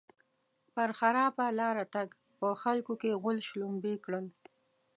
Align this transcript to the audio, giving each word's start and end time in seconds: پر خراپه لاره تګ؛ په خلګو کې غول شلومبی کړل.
پر 0.73 0.89
خراپه 0.99 1.45
لاره 1.59 1.85
تګ؛ 1.93 2.09
په 2.39 2.47
خلګو 2.61 2.93
کې 3.01 3.19
غول 3.21 3.37
شلومبی 3.47 3.95
کړل. 4.05 4.25